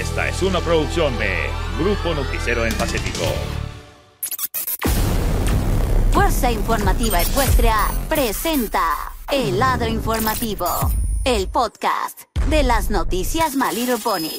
[0.00, 3.26] Esta es una producción de Grupo Noticiero en Pacífico.
[6.12, 7.76] Fuerza Informativa Ecuestria
[8.08, 8.80] presenta
[9.30, 10.66] El Lado Informativo,
[11.24, 14.32] el podcast de las noticias Little Pony.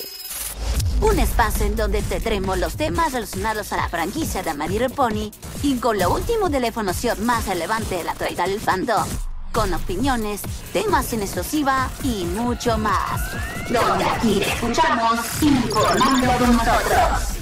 [1.01, 5.29] Un espacio en donde tendremos los temas relacionados a la franquicia de Little Pony
[5.61, 9.05] y con lo último de la información más relevante de la actualidad del fandom.
[9.53, 10.41] Con opiniones,
[10.73, 13.21] temas en exclusiva y mucho más.
[13.69, 17.37] Donde aquí te escuchamos informando con nosotros.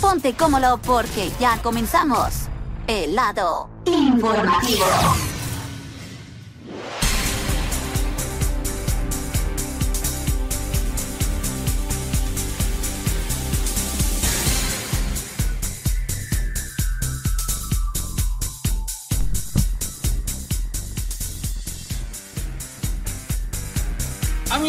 [0.00, 2.46] Ponte cómodo porque ya comenzamos.
[2.86, 4.86] El lado informativo.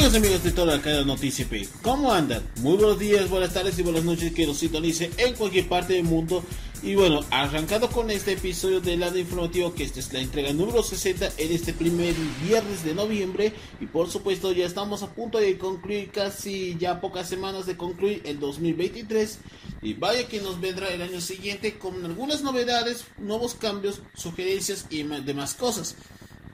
[0.01, 2.41] Amigos amigos de toda la cadena Noticia P, ¿cómo andan?
[2.61, 6.05] Muy buenos días, buenas tardes y buenas noches que nos sintonice en cualquier parte del
[6.05, 6.43] mundo.
[6.81, 10.81] Y bueno, arrancando con este episodio del lado informativo, que esta es la entrega número
[10.81, 13.53] 60 en este primer viernes de noviembre.
[13.79, 18.23] Y por supuesto, ya estamos a punto de concluir casi ya pocas semanas de concluir
[18.25, 19.37] el 2023.
[19.83, 25.03] Y vaya que nos vendrá el año siguiente con algunas novedades, nuevos cambios, sugerencias y
[25.03, 25.95] demás cosas.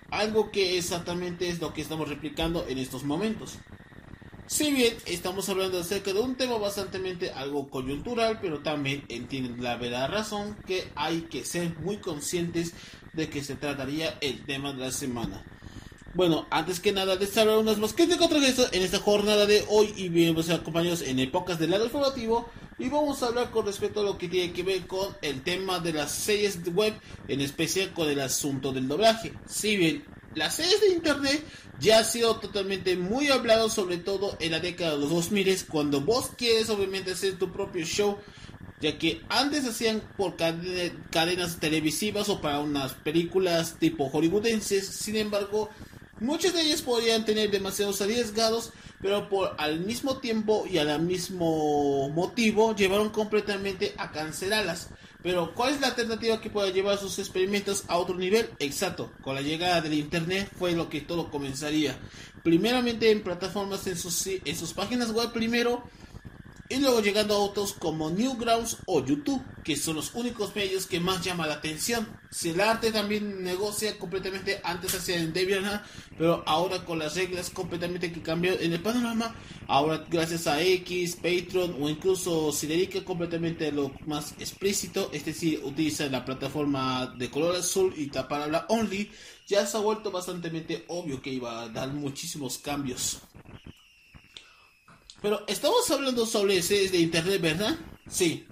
[0.10, 3.60] Algo que exactamente es lo que estamos replicando en estos momentos.
[4.48, 9.76] Si bien estamos hablando acerca de un tema bastante algo coyuntural, pero también entienden la
[9.76, 12.74] verdadera razón que hay que ser muy conscientes
[13.12, 15.44] de que se trataría el tema de la semana.
[16.14, 17.78] Bueno, antes que nada, les hablar unas
[18.18, 22.50] contra esto en esta jornada de hoy y bienvenidos acompañados en épocas del lado informativo
[22.80, 25.80] y vamos a hablar con respecto a lo que tiene que ver con el tema
[25.80, 26.94] de las series web,
[27.28, 29.34] en especial con el asunto del doblaje.
[29.48, 31.44] Si bien las series de internet
[31.80, 36.02] ya ha sido totalmente muy hablado, sobre todo en la década de los 2000, cuando
[36.02, 38.18] vos quieres obviamente hacer tu propio show,
[38.80, 45.70] ya que antes hacían por cadenas televisivas o para unas películas tipo hollywoodenses, sin embargo,
[46.20, 48.72] Muchos de ellos podrían tener demasiados arriesgados,
[49.02, 54.90] pero por al mismo tiempo y al mismo motivo llevaron completamente a cancelarlas.
[55.24, 58.50] Pero ¿cuál es la alternativa que pueda llevar sus experimentos a otro nivel?
[58.60, 61.98] Exacto, con la llegada del Internet fue lo que todo comenzaría.
[62.44, 65.84] Primeramente en plataformas en sus, en sus páginas web primero
[66.70, 71.00] y luego llegando a otros como Newgrounds o YouTube, que son los únicos medios que
[71.00, 72.08] más llaman la atención.
[72.30, 75.86] Si el arte también negocia completamente, antes hacía en DeviantArt,
[76.18, 79.34] pero ahora con las reglas completamente que cambió en el panorama,
[79.68, 85.26] ahora gracias a X, Patreon o incluso si dedica completamente a lo más explícito, es
[85.26, 89.10] decir, utiliza la plataforma de color azul y la palabra only,
[89.48, 93.22] ya se ha vuelto bastante obvio que iba a dar muchísimos cambios.
[95.22, 97.78] Pero estamos hablando sobre series de internet, ¿verdad?
[98.10, 98.46] Sí.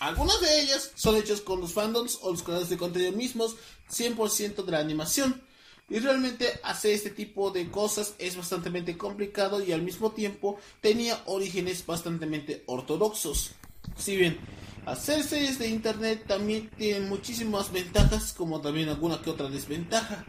[0.00, 3.56] Algunas de ellas son hechas con los fandoms o los canales de contenido mismos,
[3.90, 5.42] 100% de la animación.
[5.90, 11.22] Y realmente hacer este tipo de cosas es bastante complicado y al mismo tiempo tenía
[11.26, 13.52] orígenes bastante ortodoxos.
[13.96, 14.38] Si bien
[14.84, 20.26] hacer series de internet también tiene muchísimas ventajas como también alguna que otra desventaja.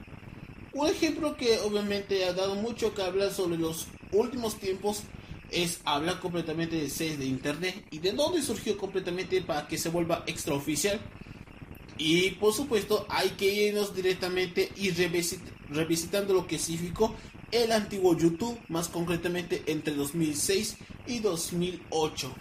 [0.73, 5.03] Un ejemplo que obviamente ha dado mucho que hablar sobre los últimos tiempos
[5.51, 9.89] es hablar completamente de series de internet y de dónde surgió completamente para que se
[9.89, 10.99] vuelva extraoficial.
[11.97, 17.13] Y por supuesto hay que irnos directamente y revisitando lo que significó
[17.51, 20.77] el antiguo YouTube, más concretamente entre 2006
[21.07, 22.31] y 2008.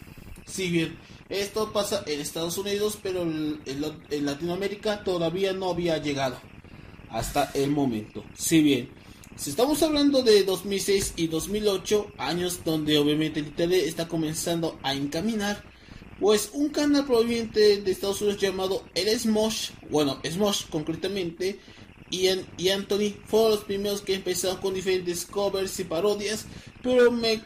[0.47, 0.97] Si bien
[1.29, 6.41] esto pasa en Estados Unidos, pero en Latinoamérica todavía no había llegado
[7.11, 8.25] hasta el momento.
[8.35, 8.91] Si bien
[9.38, 15.62] si estamos hablando de 2006 y 2008, años donde obviamente el está comenzando a encaminar,
[16.19, 21.60] pues un canal proveniente de Estados Unidos llamado el Smosh, bueno, Smosh concretamente,
[22.10, 26.47] Ian y Anthony fueron los primeros que empezaron con diferentes covers y parodias,
[26.82, 27.41] pero me,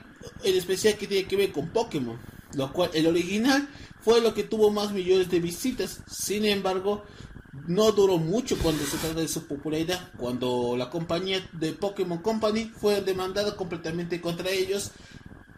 [0.44, 2.18] especial que tiene que ver con Pokémon,
[2.54, 3.68] lo cual el original
[4.00, 7.04] fue lo que tuvo más millones de visitas, sin embargo,
[7.52, 12.64] no duró mucho cuando se trata de su popularidad, cuando la compañía de Pokémon Company
[12.64, 14.92] fue demandada completamente contra ellos,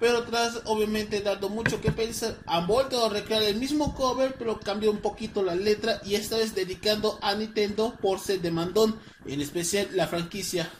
[0.00, 4.58] pero tras obviamente dando mucho que pensar, han vuelto a recrear el mismo cover, pero
[4.58, 9.40] cambió un poquito la letra y esta vez dedicando a Nintendo por ser demandón, en
[9.40, 10.70] especial la franquicia,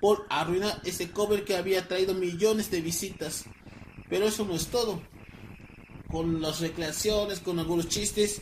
[0.00, 3.44] por arruinar ese cover que había traído millones de visitas.
[4.08, 5.02] Pero eso no es todo.
[6.08, 8.40] Con las recreaciones, con algunos chistes,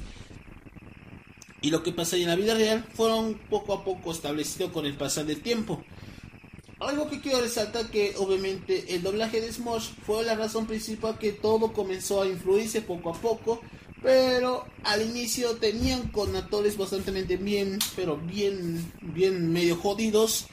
[1.64, 4.98] y lo que pasa en la vida real fueron poco a poco establecidos con el
[4.98, 5.82] pasar del tiempo.
[6.78, 11.32] algo que quiero resaltar que obviamente el doblaje de Smosh fue la razón principal que
[11.32, 13.62] todo comenzó a influirse poco a poco,
[14.02, 20.48] pero al inicio tenían con actores bastante bien, pero bien, bien medio jodidos.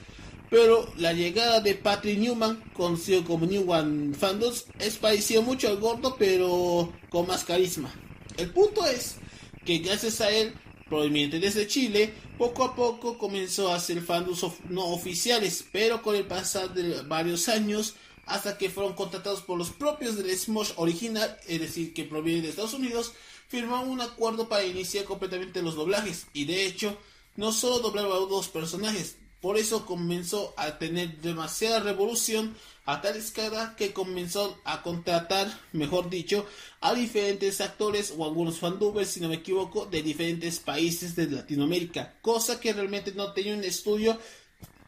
[0.49, 5.77] Pero la llegada de Patrick Newman, conocido como New One Fandos, es parecido mucho al
[5.77, 7.93] gordo, pero con más carisma.
[8.37, 9.17] El punto es
[9.65, 10.53] que gracias a él,
[10.91, 16.27] proveniente desde Chile, poco a poco comenzó a hacer fandos no oficiales, pero con el
[16.27, 17.95] pasar de varios años,
[18.25, 22.49] hasta que fueron contratados por los propios del Smosh original, es decir, que proviene de
[22.49, 23.13] Estados Unidos,
[23.47, 26.27] firmaron un acuerdo para iniciar completamente los doblajes.
[26.33, 26.97] Y de hecho,
[27.37, 32.55] no solo doblaba a dos personajes, por eso comenzó a tener demasiada revolución
[32.85, 36.45] a tal escala que comenzó a contratar, mejor dicho,
[36.79, 42.15] a diferentes actores o algunos fandubes, si no me equivoco, de diferentes países de Latinoamérica,
[42.21, 44.19] cosa que realmente no tenía un estudio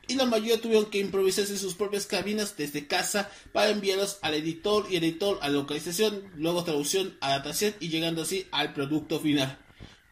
[0.07, 4.85] y la mayoría tuvieron que improvisarse sus propias cabinas desde casa para enviarlos al editor
[4.89, 9.62] y editor a localización, luego traducción, adaptación y llegando así al producto final.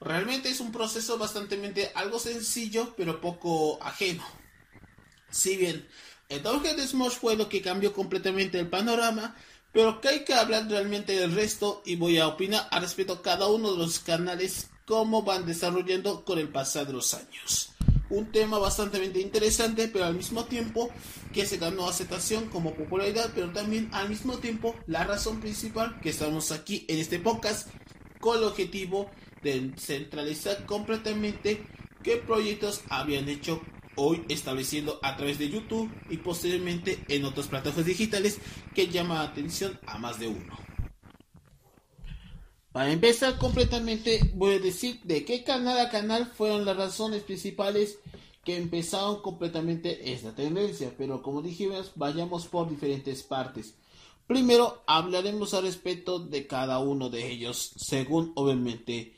[0.02, 4.24] Realmente es un proceso bastante algo sencillo, pero poco ajeno.
[5.30, 5.88] Si bien
[6.28, 9.36] el doblaje de Smosh fue lo que cambió completamente el panorama,
[9.72, 13.22] pero que hay que hablar realmente del resto y voy a opinar al respecto a
[13.22, 17.70] cada uno de los canales cómo van desarrollando con el pasar de los años.
[18.10, 20.90] Un tema bastante interesante, pero al mismo tiempo
[21.32, 26.10] que se ganó aceptación como popularidad, pero también al mismo tiempo la razón principal que
[26.10, 27.70] estamos aquí en este podcast
[28.20, 29.10] con el objetivo
[29.42, 31.66] de centralizar completamente
[32.04, 33.62] qué proyectos habían hecho
[33.96, 38.40] hoy estableciendo a través de YouTube y posteriormente en otras plataformas digitales
[38.74, 40.58] que llama la atención a más de uno.
[42.72, 48.00] Para empezar completamente voy a decir de qué canal a canal fueron las razones principales
[48.46, 53.76] que empezaron completamente esta tendencia, pero como dijimos, vayamos por diferentes partes.
[54.26, 59.14] Primero hablaremos al respecto de cada uno de ellos, según obviamente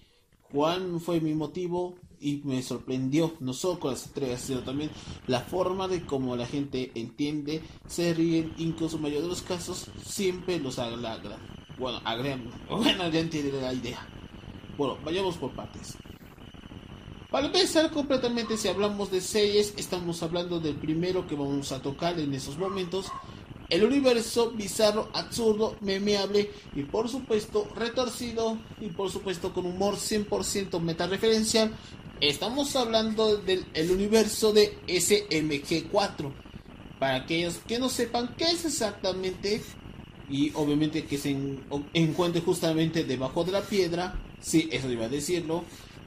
[0.53, 4.91] cuál fue mi motivo y me sorprendió, no solo con las entregas, sino también
[5.27, 9.89] la forma de cómo la gente entiende, se ríen, incluso en mayoría de los casos
[10.05, 11.37] siempre los agrega.
[11.77, 14.07] Bueno, agregan, bueno, ya entienden la idea.
[14.77, 15.97] Bueno, vayamos por partes.
[17.29, 22.19] Para empezar completamente, si hablamos de series, estamos hablando del primero que vamos a tocar
[22.19, 23.07] en esos momentos,
[23.73, 30.79] el universo bizarro, absurdo, memeable y por supuesto retorcido y por supuesto con humor 100%
[30.79, 31.75] meta-referencial.
[32.21, 36.31] Estamos hablando del universo de SMG4.
[36.99, 39.63] Para aquellos que no sepan qué es exactamente
[40.29, 41.35] y obviamente que se
[41.93, 45.65] encuentre justamente debajo de la piedra, sí, eso iba a decirlo,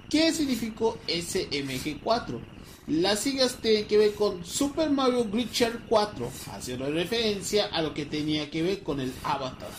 [0.09, 2.56] ¿qué significó SMG4?
[2.87, 8.07] Las siglas tienen que ver con Super Mario Glitcher 4, haciendo referencia a lo que
[8.07, 9.71] tenía que ver con el Avatar.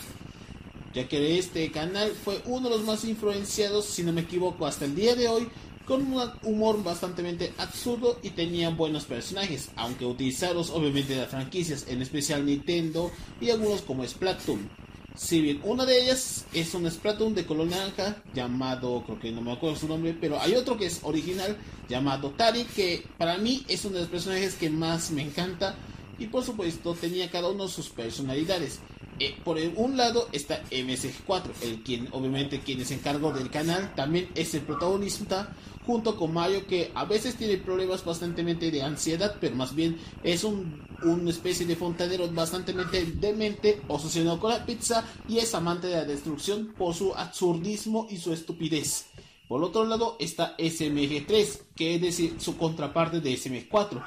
[0.92, 4.84] Ya que este canal fue uno de los más influenciados, si no me equivoco, hasta
[4.84, 5.48] el día de hoy,
[5.86, 11.86] con un humor bastante absurdo y tenía buenos personajes, aunque utilizados obviamente de las franquicias,
[11.88, 13.10] en especial Nintendo
[13.40, 14.68] y algunos como Splatoon.
[15.18, 19.40] Si bien una de ellas es un Splatoon de color naranja llamado, creo que no
[19.40, 21.56] me acuerdo su nombre, pero hay otro que es original
[21.88, 25.74] llamado Tari, que para mí es uno de los personajes que más me encanta
[26.20, 28.78] y por supuesto tenía cada uno sus personalidades.
[29.18, 34.28] Eh, por un lado está MSG4, el quien obviamente quien es encargo del canal, también
[34.36, 35.52] es el protagonista
[35.84, 40.44] junto con Mario que a veces tiene problemas bastante de ansiedad, pero más bien es
[40.44, 45.96] un, una especie de fontanero bastante demente, obsesionado con la pizza y es amante de
[45.96, 49.06] la destrucción por su absurdismo y su estupidez.
[49.48, 54.04] Por otro lado está SMG3, que es decir, su contraparte de SMG4.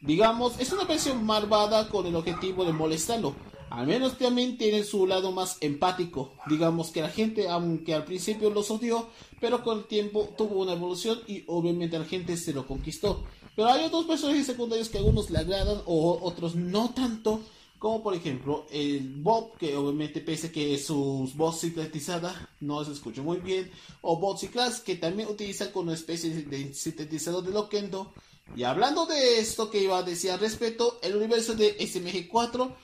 [0.00, 3.34] Digamos, es una versión malvada con el objetivo de molestarlo
[3.70, 6.32] al menos también tiene su lado más empático.
[6.48, 9.08] Digamos que la gente, aunque al principio los odió,
[9.40, 13.24] pero con el tiempo tuvo una evolución y obviamente la gente se lo conquistó.
[13.56, 17.40] Pero hay otros personajes secundarios que a algunos le agradan o otros no tanto.
[17.78, 23.22] Como por ejemplo el Bob, que obviamente pese que su voz sintetizada no se escucha
[23.22, 23.70] muy bien.
[24.02, 28.12] O Botsy Class, que también utiliza con una especie de sintetizador de Loquendo.
[28.54, 32.74] Y hablando de esto que iba a decir al respecto, el universo de SMG4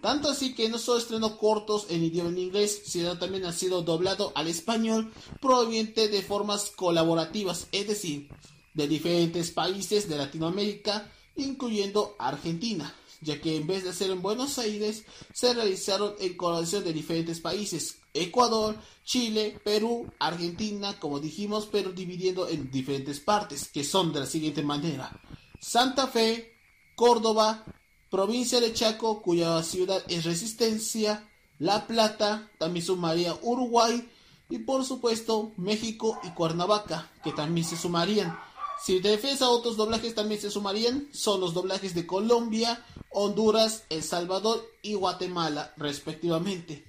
[0.00, 3.82] tanto así que no solo estrenó cortos en idioma en inglés, sino también ha sido
[3.82, 8.28] doblado al español proveniente de formas colaborativas, es decir,
[8.76, 14.58] de diferentes países de Latinoamérica, incluyendo Argentina, ya que en vez de hacer en Buenos
[14.58, 21.90] Aires, se realizaron en colaboración de diferentes países, Ecuador, Chile, Perú, Argentina, como dijimos, pero
[21.92, 25.20] dividiendo en diferentes partes, que son de la siguiente manera.
[25.58, 26.52] Santa Fe,
[26.94, 27.64] Córdoba,
[28.10, 34.06] provincia de Chaco, cuya ciudad es Resistencia, La Plata, también sumaría Uruguay
[34.50, 38.38] y por supuesto México y Cuernavaca, que también se sumarían.
[38.82, 44.62] Si defensa otros doblajes también se sumarían, son los doblajes de Colombia, Honduras, El Salvador
[44.82, 46.84] y Guatemala, respectivamente.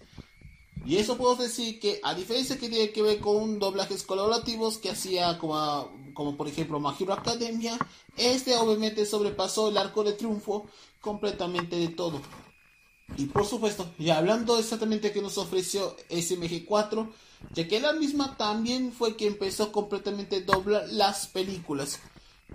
[0.86, 4.90] Y eso puedo decir que, a diferencia que tiene que ver con doblajes colaborativos que
[4.90, 7.78] hacía como, como por ejemplo My Academia,
[8.16, 10.68] este obviamente sobrepasó el arco de triunfo
[11.02, 12.22] completamente de todo.
[13.18, 17.10] Y por supuesto, ya hablando exactamente que nos ofreció SMG4,
[17.54, 22.00] ya que la misma también fue que empezó completamente a doblar las películas.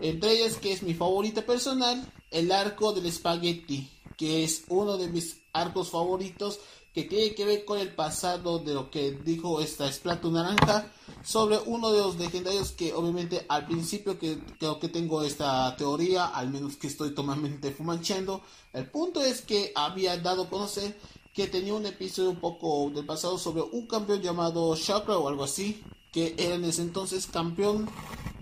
[0.00, 5.08] Entre ellas, que es mi favorita personal, el arco del espagueti, que es uno de
[5.08, 6.58] mis arcos favoritos
[6.94, 10.92] que tiene que ver con el pasado de lo que dijo esta Esplato Naranja
[11.24, 16.26] sobre uno de los legendarios que obviamente al principio que creo que tengo esta teoría,
[16.26, 18.42] al menos que estoy totalmente fumancheando,
[18.74, 20.98] el punto es que había dado a conocer
[21.32, 25.44] que tenía un episodio un poco del pasado sobre un campeón llamado Chakra o algo
[25.44, 27.88] así, que era en ese entonces campeón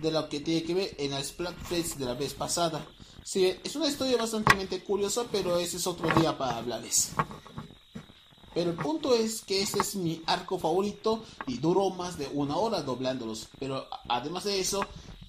[0.03, 2.85] de lo que tiene que ver en la Splatfest de la vez pasada.
[3.23, 7.13] Sí, es una historia bastante curiosa, pero ese es otro día para hablarles.
[8.53, 12.57] Pero el punto es que este es mi arco favorito y duró más de una
[12.57, 13.49] hora doblándolos.
[13.61, 14.85] Pero además de eso,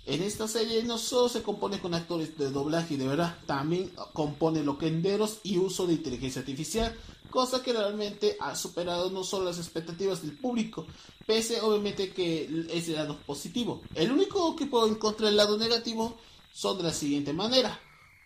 [0.08, 4.64] en esta serie no solo se compone con actores de doblaje, de verdad, también compone
[4.64, 6.98] loquenderos y uso de inteligencia artificial,
[7.32, 10.86] cosa que realmente ha superado no solo las expectativas del público,
[11.26, 13.82] pese obviamente que es el lado positivo.
[13.96, 16.20] El único que puedo encontrar el lado negativo
[16.54, 17.80] son de la siguiente manera.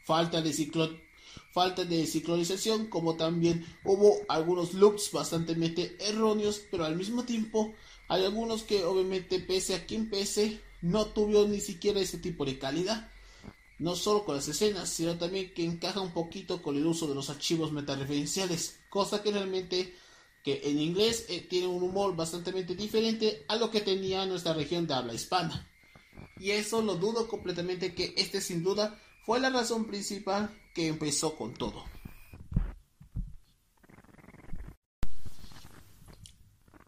[0.03, 0.89] Falta de ciclo
[1.55, 5.55] falta de sincronización, como también hubo algunos looks bastante
[6.01, 7.73] erróneos, pero al mismo tiempo
[8.09, 12.59] hay algunos que obviamente pese a quien pese, no tuvieron ni siquiera ese tipo de
[12.59, 13.09] calidad.
[13.79, 17.15] No solo con las escenas, sino también que encaja un poquito con el uso de
[17.15, 19.93] los archivos metareferenciales, cosa que realmente
[20.43, 24.85] que en inglés eh, tiene un humor bastante diferente a lo que tenía nuestra región
[24.85, 25.67] de habla hispana.
[26.37, 31.35] Y eso lo dudo completamente que este sin duda fue la razón principal que empezó
[31.35, 31.83] con todo.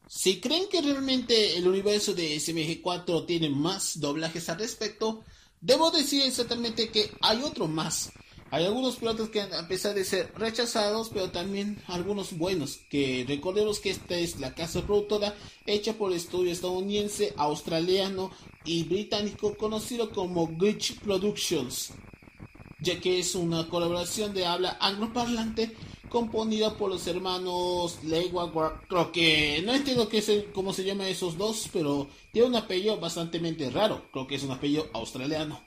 [0.08, 5.24] Si creen que realmente el universo de SMG4 tiene más doblajes al respecto,
[5.62, 8.12] debo decir exactamente que hay otro más.
[8.50, 13.80] Hay algunos pilotos que a pesar de ser rechazados, pero también algunos buenos, que recordemos
[13.80, 15.36] que esta es la casa productora
[15.66, 18.32] hecha por el estudio estadounidense, australiano
[18.64, 21.92] y británico conocido como Glitch Productions
[22.80, 25.76] ya que es una colaboración de habla angloparlante
[26.10, 28.52] componida por los hermanos Leiwa
[28.88, 33.00] creo que no entiendo qué es cómo se llama esos dos, pero tiene un apellido
[33.00, 33.40] bastante
[33.72, 35.62] raro, creo que es un apellido australiano.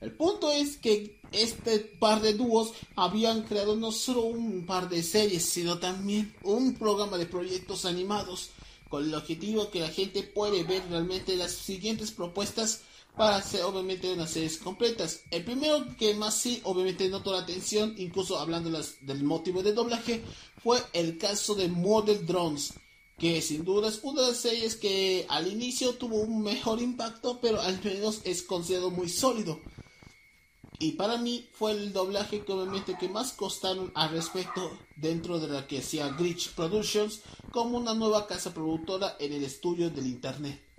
[0.00, 5.02] El punto es que este par de dúos habían creado no solo un par de
[5.02, 8.50] series, sino también un programa de proyectos animados
[8.88, 12.82] con el objetivo que la gente puede ver realmente las siguientes propuestas
[13.16, 15.22] para hacer obviamente unas series completas.
[15.30, 20.22] El primero que más sí obviamente notó la atención, incluso hablando del motivo de doblaje,
[20.62, 22.74] fue el caso de Model Drones,
[23.18, 27.40] que sin duda es una de las series que al inicio tuvo un mejor impacto,
[27.40, 29.60] pero al menos es considerado muy sólido.
[30.82, 35.48] Y para mí fue el doblaje que obviamente que más costaron al respecto dentro de
[35.48, 37.20] la que hacía Glitch Productions
[37.52, 40.69] como una nueva casa productora en el estudio del internet.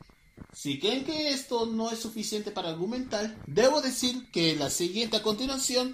[0.53, 5.93] Si creen que esto no es suficiente para argumentar, debo decir que la siguiente continuación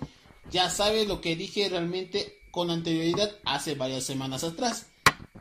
[0.50, 4.88] ya sabe lo que dije realmente con anterioridad hace varias semanas atrás.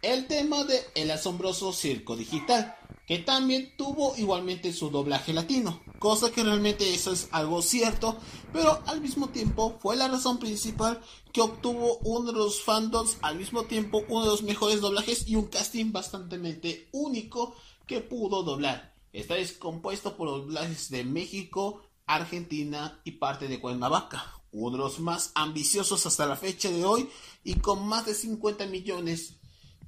[0.03, 2.77] El tema de El asombroso circo digital,
[3.07, 8.17] que también tuvo igualmente su doblaje latino, cosa que realmente eso es algo cierto,
[8.53, 11.01] pero al mismo tiempo fue la razón principal
[11.33, 15.37] que obtuvo uno de los fandoms, al mismo tiempo uno de los mejores doblajes y
[15.37, 17.55] un casting bastante único
[17.87, 18.95] que pudo doblar.
[19.13, 24.99] Está compuesto por los doblajes de México, Argentina y parte de Cuernavaca, uno de los
[24.99, 27.09] más ambiciosos hasta la fecha de hoy
[27.45, 29.37] y con más de 50 millones.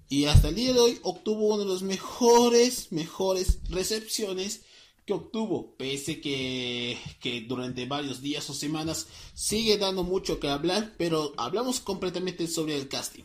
[0.09, 4.63] Y hasta el día de hoy obtuvo uno de los mejores, mejores recepciones
[5.05, 10.95] que obtuvo, pese que, que durante varios días o semanas sigue dando mucho que hablar,
[10.99, 13.25] pero hablamos completamente sobre el casting.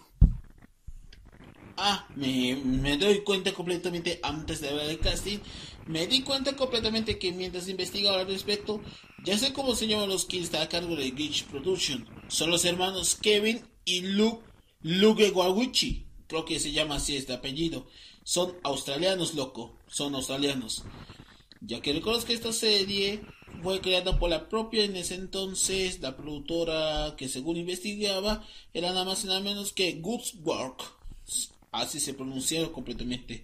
[1.75, 5.39] Ah, me, doy cuenta completamente antes de hablar del casting
[5.87, 8.81] me di cuenta completamente que mientras investigaba al respecto,
[9.23, 12.07] ya sé cómo se llaman los que está a cargo de Glitch Production.
[12.27, 14.43] Son los hermanos Kevin y Luke
[14.81, 16.05] Lugewawichi.
[16.27, 17.87] Creo que se llama así este apellido.
[18.23, 19.77] Son australianos, loco.
[19.87, 20.83] Son australianos.
[21.61, 23.21] Ya que reconozco que esta serie
[23.61, 29.05] fue creada por la propia en ese entonces, la productora que según investigaba era nada
[29.05, 30.83] más y nada menos que Goods Work.
[31.71, 33.43] Así se pronunciaron completamente.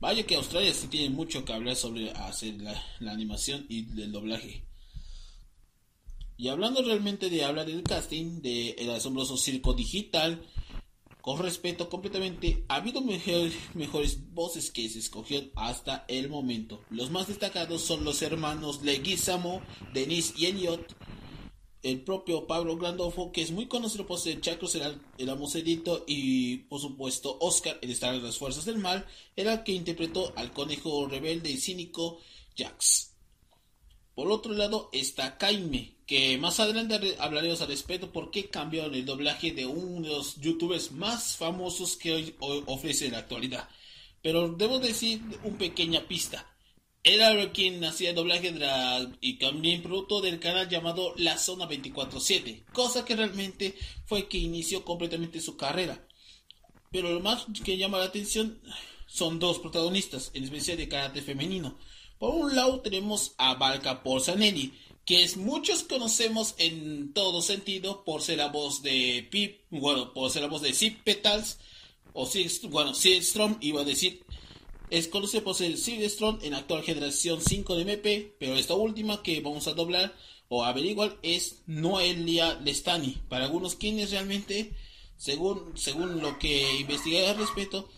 [0.00, 4.64] Vaya que Australia sí tiene mucho que hablar sobre hacer la, animación y el doblaje.
[6.36, 10.40] Y hablando realmente de hablar del casting de asombroso circo digital,
[11.20, 16.82] con respeto completamente, ha habido mejores voces que se escogieron hasta el momento.
[16.90, 20.96] Los más destacados son los hermanos Leguizamo, Denis y Elliot,
[21.82, 26.58] el propio Pablo Grandolfo, que es muy conocido por ser Chacros el, el Amocerito, y
[26.58, 29.06] por supuesto Oscar, el estar de las fuerzas del mal,
[29.36, 32.18] era el que interpretó al conejo rebelde y cínico
[32.56, 33.17] Jax.
[34.18, 39.04] Por otro lado está Jaime, que más adelante hablaremos al respecto por qué cambiaron el
[39.04, 42.34] doblaje de uno de los youtubers más famosos que hoy,
[42.66, 43.68] ofrece en la actualidad.
[44.20, 46.52] Pero debo decir una pequeña pista.
[47.04, 52.64] Era quien hacía doblaje de la, y también producto del canal llamado La Zona 24-7,
[52.72, 56.08] cosa que realmente fue que inició completamente su carrera.
[56.90, 58.60] Pero lo más que llama la atención
[59.06, 61.78] son dos protagonistas, en especial de carácter femenino.
[62.18, 64.72] Por un lado tenemos a Valka Porzanelli,
[65.04, 70.30] que es, muchos conocemos en todo sentido por ser la voz de Pip, bueno, por
[70.30, 71.58] ser la voz de Zip Petals,
[72.12, 74.24] o Sid, bueno, Strong, iba a decir,
[74.90, 79.22] es conocido por ser Strong en la actual generación 5 de MP, pero esta última
[79.22, 80.14] que vamos a doblar
[80.48, 83.16] o averiguar es Noelia Lestani.
[83.28, 84.72] Para algunos quienes realmente,
[85.16, 87.88] según, según lo que investigué al respecto,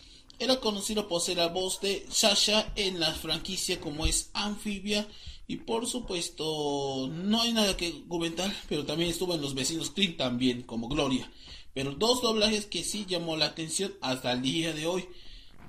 [0.41, 5.07] era conocido por ser la voz de Sasha en la franquicia como es Amphibia
[5.51, 10.15] y por supuesto, no hay nada que comentar, pero también estuvo en Los Vecinos Clint
[10.15, 11.29] también, como Gloria.
[11.73, 15.09] Pero dos doblajes que sí llamó la atención hasta el día de hoy.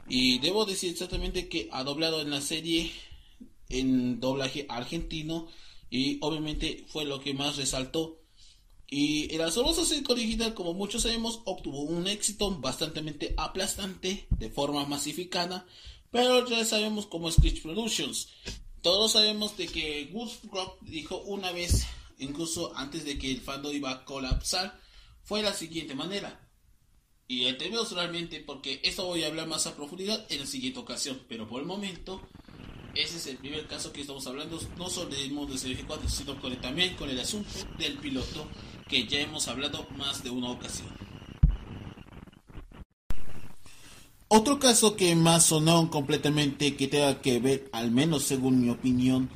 [0.08, 2.92] Y debo decir exactamente que ha doblado en la serie
[3.68, 5.48] en doblaje argentino
[5.90, 8.21] y obviamente fue lo que más resaltó.
[8.94, 14.84] Y el asombroso circo digital, como muchos sabemos, obtuvo un éxito bastante aplastante de forma
[14.84, 15.64] masificada,
[16.10, 18.28] pero ya sabemos cómo es Glitch Productions.
[18.82, 20.12] Todos sabemos de que
[20.52, 21.86] Rock dijo una vez,
[22.18, 24.78] incluso antes de que el fandom iba a colapsar,
[25.22, 26.46] fue la siguiente manera.
[27.26, 31.18] Y entendemos realmente porque esto voy a hablar más a profundidad en la siguiente ocasión.
[31.30, 32.20] Pero por el momento,
[32.94, 36.34] ese es el primer caso que estamos hablando, no solo del mundo de CF4, sino
[36.60, 38.46] también con el asunto del piloto
[38.88, 40.88] que ya hemos hablado más de una ocasión.
[44.28, 49.28] Otro caso que más sonó completamente que tenga que ver, al menos según mi opinión,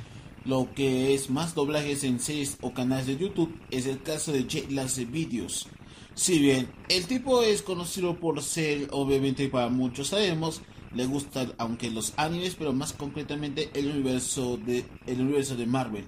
[0.47, 4.45] lo que es más doblajes en series o canales de YouTube es el caso de
[4.45, 4.67] J
[5.11, 5.69] Videos.
[6.15, 10.63] Si bien el tipo es conocido por ser, obviamente para muchos sabemos,
[10.95, 16.07] le gusta aunque los animes, pero más concretamente el universo de el universo de Marvel.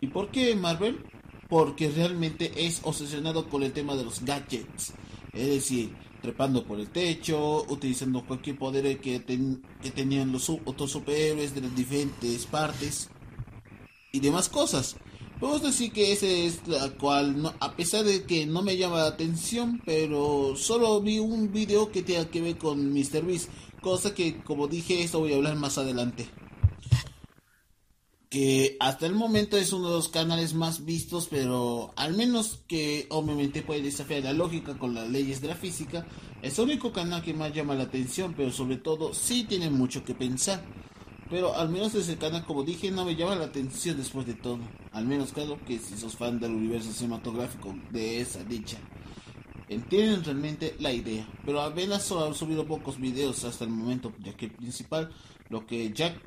[0.00, 0.98] ¿Y por qué Marvel?
[1.48, 4.92] Porque realmente es obsesionado con el tema de los gadgets.
[5.32, 9.22] Es decir, trepando por el techo, utilizando cualquier poder que,
[9.82, 13.10] que tenían los otros superhéroes de las diferentes partes
[14.12, 14.96] y demás cosas.
[15.38, 19.08] Podemos decir que ese es la cual, a pesar de que no me llama la
[19.08, 23.22] atención, pero solo vi un video que tenga que ver con Mr.
[23.22, 23.50] Beast,
[23.82, 26.26] cosa que como dije, esto voy a hablar más adelante
[28.36, 33.06] que hasta el momento es uno de los canales más vistos, pero al menos que
[33.08, 36.06] obviamente puede desafiar la lógica con las leyes de la física,
[36.42, 40.04] es el único canal que más llama la atención, pero sobre todo sí tiene mucho
[40.04, 40.62] que pensar.
[41.30, 44.58] Pero al menos ese canal, como dije, no me llama la atención después de todo.
[44.92, 48.76] Al menos claro que si sos fan del universo cinematográfico de esa dicha.
[49.70, 54.44] Entienden realmente la idea, pero apenas han subido pocos videos hasta el momento, ya que
[54.44, 55.10] el principal,
[55.48, 56.20] lo que Jack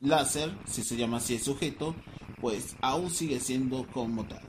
[0.00, 1.94] láser, si se llama así el sujeto,
[2.40, 4.42] pues aún sigue siendo como tal.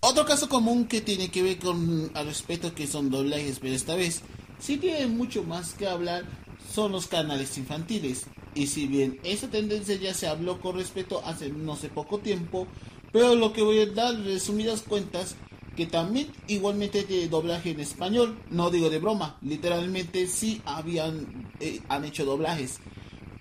[0.00, 3.94] Otro caso común que tiene que ver con al respecto que son doblajes, pero esta
[3.94, 4.22] vez
[4.58, 6.24] sí tiene mucho más que hablar
[6.72, 8.26] son los canales infantiles.
[8.54, 12.66] Y si bien esa tendencia ya se habló con respecto hace no sé poco tiempo,
[13.12, 15.36] pero lo que voy a dar resumidas cuentas
[15.76, 21.80] que también igualmente de doblaje en español, no digo de broma, literalmente sí habían eh,
[21.88, 22.78] han hecho doblajes,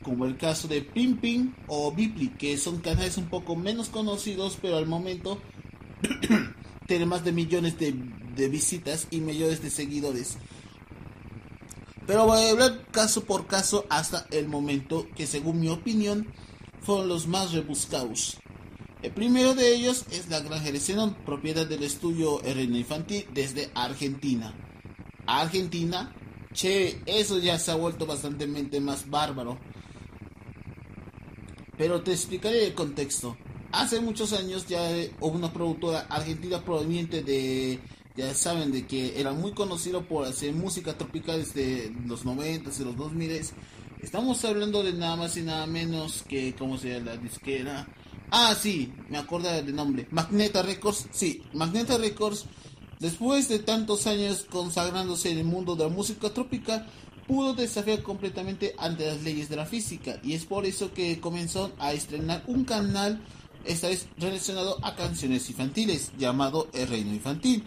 [0.01, 4.77] como el caso de Pimpin o Bipli, que son canales un poco menos conocidos, pero
[4.77, 5.39] al momento
[6.87, 7.93] tienen más de millones de,
[8.35, 10.37] de visitas y millones de seguidores.
[12.07, 16.27] Pero voy a hablar caso por caso hasta el momento que según mi opinión
[16.81, 18.40] fueron los más rebuscados.
[19.01, 23.71] El primero de ellos es la Granja de Zenón, propiedad del estudio RN Infantil desde
[23.73, 24.53] Argentina.
[25.25, 26.13] Argentina,
[26.53, 28.45] che, eso ya se ha vuelto bastante
[28.79, 29.57] más bárbaro.
[31.77, 33.35] pero te explicaré el contexto.
[33.71, 34.87] Hace muchos años ya
[35.19, 37.79] hubo una productora argentina proveniente de,
[38.15, 42.83] ya saben, de que era muy conocido por hacer música tropical desde los 90 y
[42.83, 43.41] los 2000.
[43.99, 47.87] Estamos hablando de nada más y nada menos que, ¿cómo se llama la disquera?
[48.31, 50.07] Ah, sí, me acuerdo del nombre.
[50.09, 52.45] Magneta Records, sí, Magneta Records,
[52.99, 56.87] después de tantos años consagrándose en el mundo de la música tropical,
[57.27, 61.71] pudo desafiar completamente ante las leyes de la física y es por eso que comenzó
[61.77, 63.21] a estrenar un canal
[63.65, 67.65] esta vez relacionado a canciones infantiles llamado El Reino Infantil.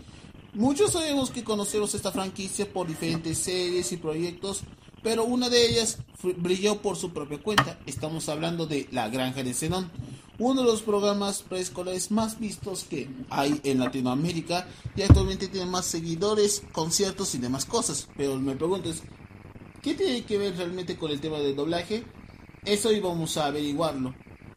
[0.55, 4.63] Muchos sabemos que conocemos esta franquicia por diferentes series y proyectos,
[5.03, 5.99] pero una de ellas
[6.39, 7.79] brilló por su propia cuenta.
[7.87, 9.91] Estamos hablando de La Granja de Zenón,
[10.39, 14.67] uno de los programas preescolares más vistos que hay en Latinoamérica
[14.97, 18.09] y actualmente tiene más seguidores, conciertos y demás cosas.
[18.17, 18.91] Pero me pregunto
[19.83, 22.05] ¿qué tiene que ver realmente con el tema del doblaje?
[22.65, 24.15] Eso íbamos a averiguarlo.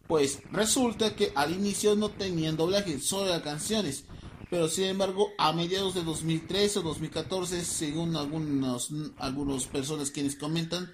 [0.07, 4.05] Pues resulta que al inicio no tenían doblaje, solo eran canciones.
[4.49, 10.89] Pero sin embargo, a mediados de 2013 o 2014, según algunos, algunas personas quienes comentan,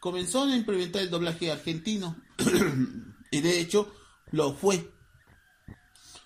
[0.00, 2.16] comenzó a implementar el doblaje argentino.
[3.30, 3.92] y de hecho,
[4.30, 4.90] lo fue.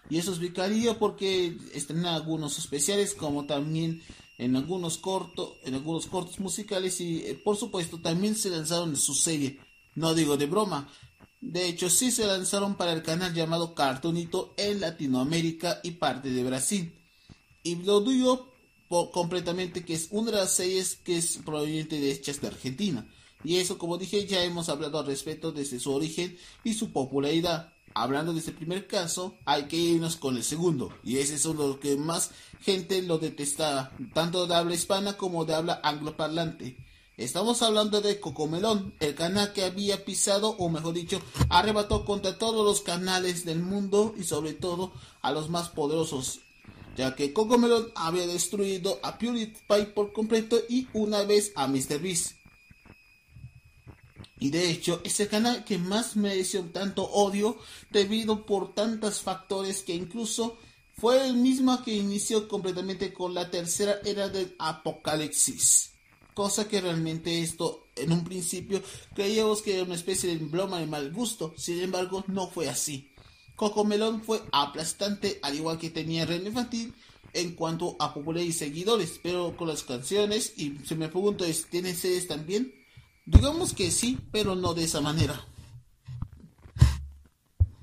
[0.09, 4.03] Y eso explicaría porque están algunos especiales, como también
[4.39, 8.97] en algunos cortos, en algunos cortos musicales y eh, por supuesto también se lanzaron en
[8.97, 9.61] su serie.
[9.95, 10.89] No digo de broma,
[11.41, 16.45] de hecho, sí se lanzaron para el canal llamado Cartoonito en Latinoamérica y parte de
[16.45, 16.95] Brasil.
[17.63, 18.53] Y lo digo
[18.89, 23.09] completamente que es una de las series que es proveniente de hechas de Argentina.
[23.43, 27.73] Y eso, como dije, ya hemos hablado al respecto desde su origen y su popularidad.
[27.95, 30.93] Hablando de este primer caso, hay que irnos con el segundo.
[31.03, 35.55] Y ese es los que más gente lo detestaba, tanto de habla hispana como de
[35.55, 36.77] habla angloparlante.
[37.17, 42.65] Estamos hablando de Cocomelón, el canal que había pisado, o mejor dicho, arrebató contra todos
[42.65, 46.41] los canales del mundo y sobre todo a los más poderosos,
[46.97, 52.40] ya que Cocomelón había destruido a PewDiePie por completo y una vez a MrBeast.
[54.41, 57.59] Y de hecho, es el canal que más mereció tanto odio
[57.91, 60.59] debido por tantos factores que incluso
[60.97, 65.91] fue el mismo que inició completamente con la tercera era del apocalipsis
[66.41, 68.83] cosa que realmente esto en un principio
[69.15, 73.11] creíamos que era una especie de broma de mal gusto, sin embargo no fue así.
[73.57, 76.95] Cocomelón fue aplastante al igual que tenía Reino Infantil
[77.35, 81.95] en cuanto a popularidad y seguidores, pero con las canciones y se me pregunto, ¿tiene
[81.95, 82.73] series también?
[83.31, 85.41] Digamos que sí, pero no de esa manera.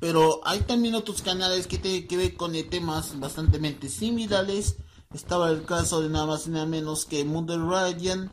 [0.01, 4.75] Pero hay también otros canales que tienen que ver con temas bastante similares
[5.13, 8.29] estaba el caso de nada más y nada menos que Munder Ryan,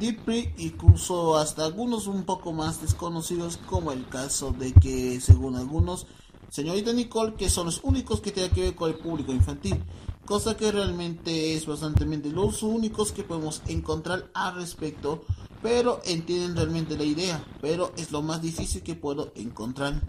[0.00, 6.06] Deeply, incluso hasta algunos un poco más desconocidos, como el caso de que, según algunos,
[6.48, 9.84] señorita Nicole, que son los únicos que tienen que ver con el público infantil,
[10.24, 15.22] cosa que realmente es bastante los únicos que podemos encontrar al respecto,
[15.66, 20.00] pero entienden realmente la idea, pero es lo más difícil que puedo encontrar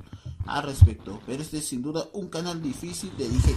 [0.46, 3.56] al respecto, pero este es sin duda un canal difícil de digerir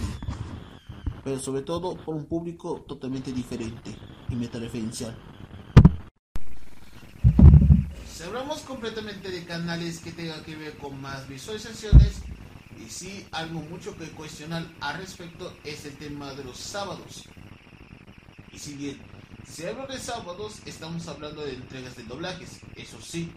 [1.23, 3.95] pero sobre todo por un público totalmente diferente
[4.29, 5.15] y metareferencial.
[8.11, 12.23] Si hablamos completamente de canales que tengan que ver con más visualizaciones,
[12.83, 17.25] y sí algo mucho que cuestionar al respecto es el tema de los sábados.
[18.51, 19.10] Y si bien,
[19.51, 23.29] si hablo de sábados, estamos hablando de entregas de doblajes, eso sí,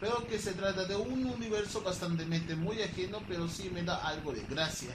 [0.00, 2.24] pero que se trata de un universo bastante
[2.56, 4.90] muy ajeno, pero sí me da algo de gracia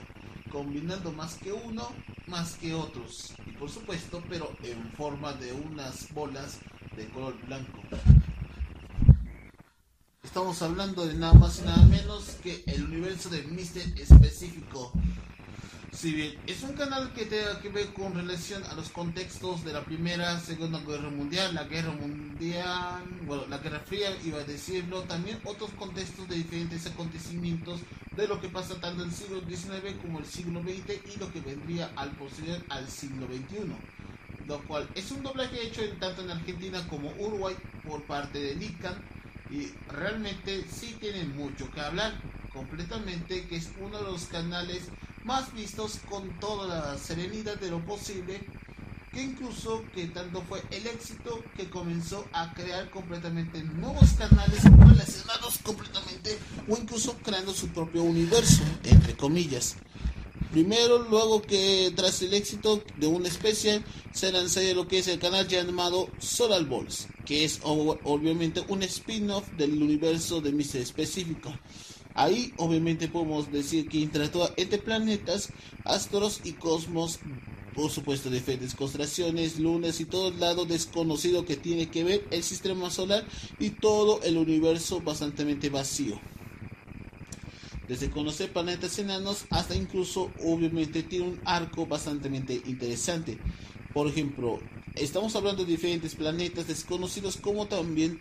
[0.50, 1.88] combinando más que uno,
[2.26, 3.32] más que otros.
[3.46, 6.58] Y por supuesto, pero en forma de unas bolas
[6.94, 7.80] de color blanco.
[10.22, 14.92] Estamos hablando de nada más y nada menos que el universo de Mister específico.
[15.96, 19.72] Si bien es un canal que tenga que ver con relación a los contextos de
[19.72, 25.04] la Primera, Segunda Guerra Mundial, la Guerra Mundial, bueno, la Guerra Fría, iba a decirlo,
[25.04, 27.80] también otros contextos de diferentes acontecimientos
[28.14, 31.40] de lo que pasa tanto el siglo XIX como el siglo XX y lo que
[31.40, 34.46] vendría al posterior al siglo XXI.
[34.46, 37.56] Lo cual es un doblaje hecho en, tanto en Argentina como Uruguay
[37.88, 39.02] por parte de Nikan
[39.50, 42.12] y realmente sí tiene mucho que hablar
[42.52, 44.90] completamente que es uno de los canales
[45.26, 48.40] más vistos con toda la serenidad de lo posible,
[49.12, 55.58] que incluso que tanto fue el éxito que comenzó a crear completamente nuevos canales relacionados
[55.64, 59.76] completamente o incluso creando su propio universo, entre comillas.
[60.52, 65.18] Primero, luego que tras el éxito de una especie, se lanzaría lo que es el
[65.18, 70.76] canal llamado Solar Balls, que es obviamente un spin-off del universo de Mr.
[70.76, 71.52] Específico
[72.16, 75.50] Ahí obviamente podemos decir que interactúa entre planetas,
[75.84, 77.20] astros y cosmos,
[77.74, 82.42] por supuesto diferentes constelaciones, lunas y todo el lado desconocido que tiene que ver el
[82.42, 83.26] sistema solar
[83.60, 86.18] y todo el universo bastante vacío.
[87.86, 92.30] Desde conocer planetas enanos hasta incluso obviamente tiene un arco bastante
[92.64, 93.36] interesante.
[93.92, 94.58] Por ejemplo,
[94.94, 98.18] estamos hablando de diferentes planetas desconocidos como también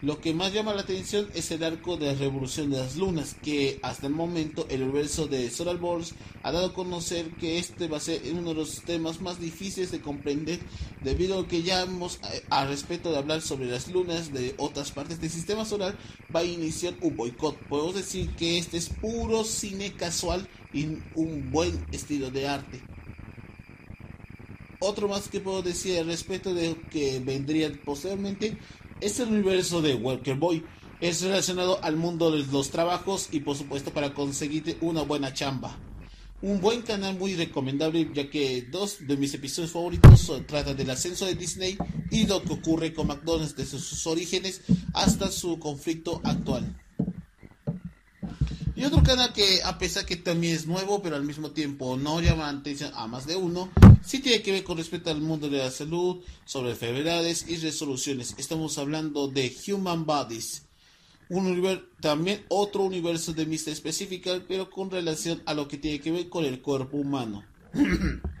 [0.00, 3.80] lo que más llama la atención es el arco de revolución de las lunas, que
[3.82, 7.96] hasta el momento el universo de Solar Wars ha dado a conocer que este va
[7.96, 10.60] a ser uno de los temas más difíciles de comprender
[11.02, 14.92] debido a que ya hemos, eh, a respecto de hablar sobre las lunas de otras
[14.92, 15.96] partes del sistema solar,
[16.34, 17.56] va a iniciar un boicot.
[17.68, 22.80] Podemos decir que este es puro cine casual y un buen estilo de arte.
[24.80, 28.56] Otro más que puedo decir al respecto de que vendría posteriormente
[29.00, 30.64] este universo de Walker Boy
[31.00, 35.78] es relacionado al mundo de los trabajos y por supuesto para conseguirte una buena chamba.
[36.40, 41.26] Un buen canal muy recomendable ya que dos de mis episodios favoritos tratan del ascenso
[41.26, 41.76] de Disney
[42.10, 44.62] y lo que ocurre con McDonald's desde sus orígenes
[44.94, 46.76] hasta su conflicto actual.
[48.78, 52.20] Y otro canal que a pesar que también es nuevo pero al mismo tiempo no
[52.20, 53.68] llama atención a más de uno
[54.04, 58.36] sí tiene que ver con respecto al mundo de la salud, sobre enfermedades y resoluciones.
[58.38, 60.62] Estamos hablando de Human Bodies.
[61.28, 66.12] Un también otro universo de mista específica, pero con relación a lo que tiene que
[66.12, 67.44] ver con el cuerpo humano.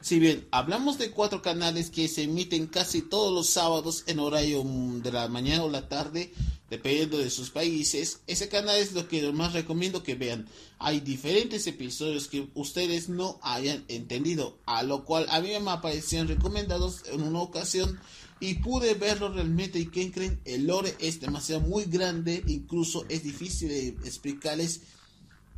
[0.00, 4.62] si bien hablamos de cuatro canales que se emiten casi todos los sábados en horario
[4.64, 6.32] de la mañana o la tarde,
[6.70, 8.20] dependiendo de sus países.
[8.26, 10.48] Ese canal es lo que más recomiendo que vean.
[10.78, 16.28] Hay diferentes episodios que ustedes no hayan entendido, a lo cual a mí me aparecían
[16.28, 17.98] recomendados en una ocasión
[18.40, 23.24] y pude verlo realmente y que creen el lore es demasiado muy grande, incluso es
[23.24, 24.82] difícil de explicarles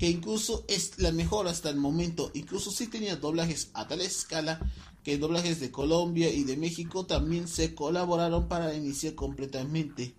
[0.01, 4.59] que incluso es la mejor hasta el momento, incluso si tenía doblajes a tal escala
[5.05, 10.15] que doblajes de Colombia y de México también se colaboraron para iniciar completamente.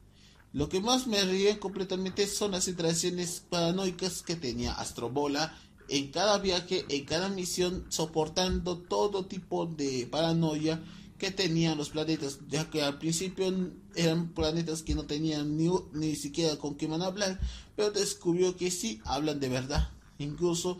[0.53, 5.57] Lo que más me ríe completamente son las interacciones paranoicas que tenía Astrobola
[5.89, 10.79] en cada viaje, en cada misión, soportando todo tipo de paranoia
[11.21, 13.53] que tenían los planetas, ya que al principio
[13.93, 17.39] eran planetas que no tenían ni, ni siquiera con quién hablar,
[17.75, 19.91] pero descubrió que sí hablan de verdad.
[20.17, 20.79] Incluso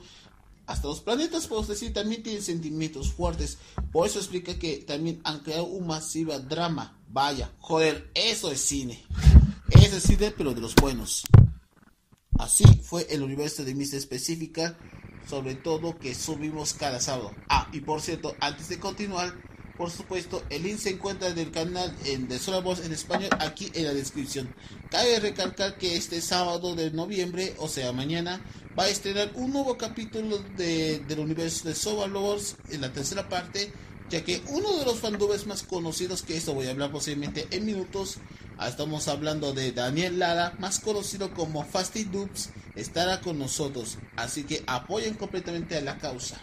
[0.65, 3.59] hasta los planetas, podemos decir, también tienen sentimientos fuertes.
[3.91, 6.97] Por eso explica que también han creado un masiva drama.
[7.07, 8.99] Vaya, joder, eso es cine.
[9.69, 11.21] Es decir, pero de los buenos.
[12.39, 14.75] Así fue el universo de Misa específica,
[15.29, 17.31] sobre todo que subimos cada sábado.
[17.47, 19.35] Ah, y por cierto, antes de continuar,
[19.81, 23.71] por supuesto, el link se encuentra del canal en de Sola Voz en español aquí
[23.73, 24.53] en la descripción.
[24.91, 28.45] Cabe recalcar que este sábado de noviembre, o sea mañana,
[28.77, 33.27] va a estrenar un nuevo capítulo de, del universo de Soba Lovers en la tercera
[33.27, 33.73] parte,
[34.11, 37.65] ya que uno de los fandubes más conocidos, que esto voy a hablar posiblemente en
[37.65, 38.19] minutos,
[38.61, 43.97] Ah, estamos hablando de Daniel Lara, más conocido como Fasty Dubs, estará con nosotros.
[44.15, 46.39] Así que apoyen completamente a la causa.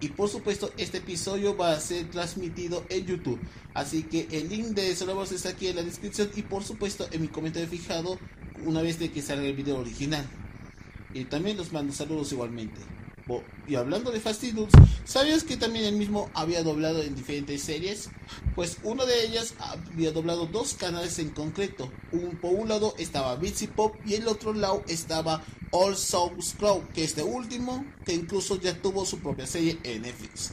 [0.00, 3.38] Y por supuesto, este episodio va a ser transmitido en YouTube.
[3.74, 7.22] Así que el link de Voz está aquí en la descripción y por supuesto en
[7.22, 8.18] mi comentario fijado
[8.64, 10.24] una vez de que salga el video original.
[11.12, 12.80] Y también los mando saludos igualmente.
[13.68, 14.42] Y hablando de Fast
[15.04, 18.10] ¿sabías que también él mismo había doblado en diferentes series?
[18.56, 21.92] Pues una de ellas había doblado dos canales en concreto.
[22.10, 26.88] Un, por un lado estaba Bitsy Pop y el otro lado estaba All Souls Club,
[26.92, 30.52] que este último, que incluso ya tuvo su propia serie en Netflix.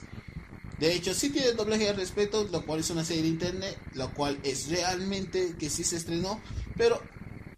[0.79, 4.13] De hecho, sí tiene doblaje al respecto, lo cual es una serie de internet, lo
[4.13, 6.39] cual es realmente que sí se estrenó,
[6.75, 7.01] pero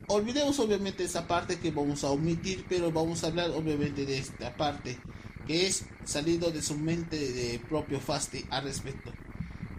[0.07, 4.55] olvidemos obviamente esa parte que vamos a omitir, pero vamos a hablar obviamente de esta
[4.55, 4.97] parte
[5.45, 9.11] que es salido de su mente de propio Fasti al respecto.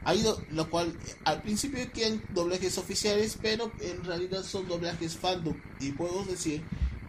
[0.04, 5.54] Ha ido, lo cual al principio quedan doblajes oficiales, pero en realidad son doblajes fandom
[5.78, 6.62] y puedo decir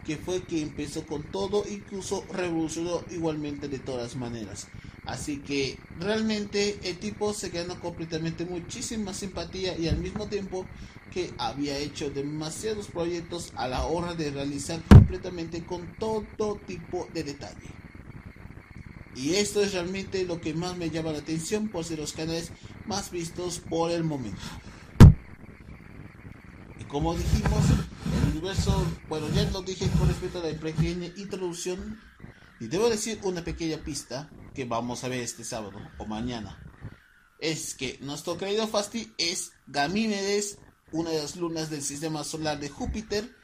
[0.05, 4.67] que fue que empezó con todo, incluso revolucionó igualmente de todas maneras.
[5.05, 10.65] Así que realmente el tipo se ganó completamente muchísima simpatía y al mismo tiempo
[11.11, 17.23] que había hecho demasiados proyectos a la hora de realizar completamente con todo tipo de
[17.23, 17.67] detalle.
[19.15, 22.51] Y esto es realmente lo que más me llama la atención por ser los canales
[22.85, 24.39] más vistos por el momento.
[26.79, 27.65] Y como dijimos,
[29.07, 31.99] bueno, ya lo dije con respecto a la pequeña introducción,
[32.59, 36.59] y debo decir una pequeña pista que vamos a ver este sábado o mañana.
[37.39, 40.59] Es que nuestro querido Fasti es Gamímedes
[40.91, 43.35] una de las lunas del sistema solar de Júpiter,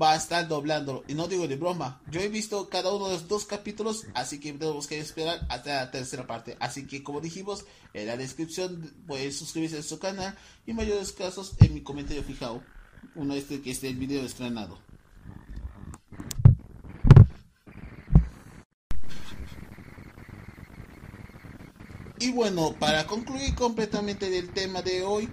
[0.00, 1.04] va a estar doblándolo.
[1.08, 4.38] Y no digo de broma, yo he visto cada uno de los dos capítulos, así
[4.38, 6.56] que tenemos que esperar hasta la tercera parte.
[6.60, 10.36] Así que como dijimos, en la descripción puedes suscribirse a su canal
[10.66, 12.62] y en mayores casos en mi comentario fijado,
[13.14, 14.78] una vez que esté el video estrenado.
[22.18, 25.30] Y bueno, para concluir completamente del tema de hoy,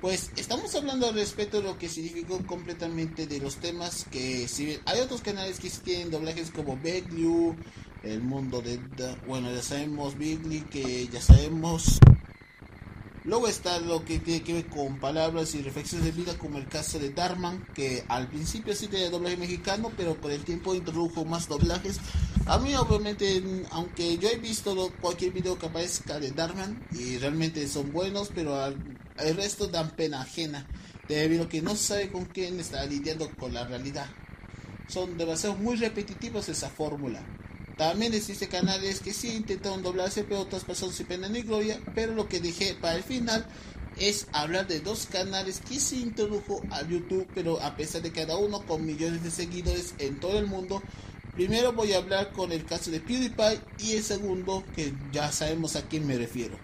[0.00, 4.78] pues estamos hablando al respecto de lo que significó completamente de los temas que si
[4.84, 7.56] hay otros canales que tienen doblajes como Beglu,
[8.02, 8.80] el mundo de
[9.26, 12.00] bueno ya sabemos Bigly que ya sabemos
[13.24, 16.66] Luego está lo que tiene que ver con palabras y reflexiones de vida, como el
[16.66, 21.24] caso de Darman, que al principio sí tenía doblaje mexicano, pero con el tiempo introdujo
[21.24, 22.00] más doblajes.
[22.46, 27.68] A mí, obviamente, aunque yo he visto cualquier video que aparezca de Darman y realmente
[27.68, 28.76] son buenos, pero al,
[29.18, 30.66] el resto dan pena ajena,
[31.08, 34.06] debido a que no sabe con quién está lidiando con la realidad.
[34.88, 37.22] Son demasiado muy repetitivos esa fórmula.
[37.76, 41.80] También existe canales que sí intentaron doblarse, pero otras personas sin pena ni gloria.
[41.94, 43.46] Pero lo que dije para el final
[43.98, 48.36] es hablar de dos canales que se introdujo a YouTube, pero a pesar de cada
[48.36, 50.82] uno con millones de seguidores en todo el mundo.
[51.34, 55.76] Primero voy a hablar con el caso de PewDiePie y el segundo que ya sabemos
[55.76, 56.58] a quién me refiero.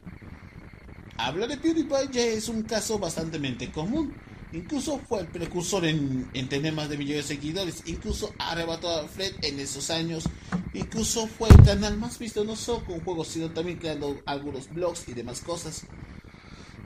[1.16, 3.38] Hablar de PewDiePie ya es un caso bastante
[3.72, 4.14] común
[4.52, 7.82] Incluso fue el precursor en, tener más de millones de seguidores.
[7.86, 10.24] Incluso arrebató a Fred en esos años.
[10.72, 15.08] Incluso fue el canal más visto no solo con juegos, sino también creando algunos blogs
[15.08, 15.84] y demás cosas.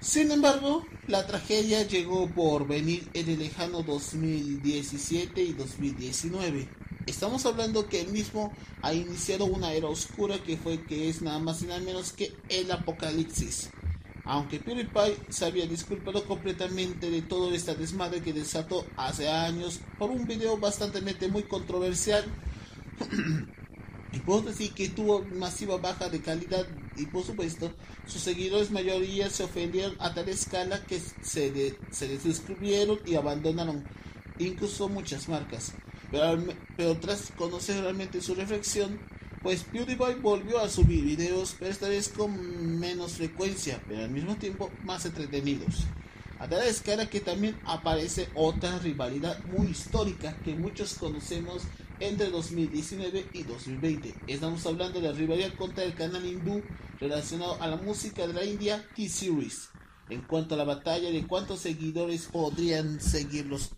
[0.00, 6.68] Sin embargo, la tragedia llegó por venir en el lejano 2017 y 2019.
[7.06, 11.38] Estamos hablando que él mismo ha iniciado una era oscura que fue que es nada
[11.38, 13.70] más y nada menos que el apocalipsis.
[14.24, 20.10] Aunque PewDiePie se había disculpado completamente de todo esta desmadre que desató hace años por
[20.10, 22.24] un video bastante muy controversial
[24.12, 27.72] y puedo decir que tuvo masiva baja de calidad y por supuesto
[28.06, 33.84] sus seguidores mayoría se ofendieron a tal escala que se, se desuscribieron y abandonaron
[34.38, 35.72] incluso muchas marcas.
[36.10, 36.44] Pero,
[36.76, 39.00] pero tras conocer realmente su reflexión,
[39.42, 44.36] pues PewDiePie volvió a subir videos, pero esta vez con menos frecuencia, pero al mismo
[44.36, 45.84] tiempo más entretenidos.
[46.38, 51.62] A tal escala que también aparece otra rivalidad muy histórica que muchos conocemos
[52.00, 54.14] entre 2019 y 2020.
[54.26, 56.62] Estamos hablando de la rivalidad contra el canal hindú
[57.00, 59.70] relacionado a la música de la India T-Series.
[60.08, 63.70] En cuanto a la batalla de cuántos seguidores podrían seguirlos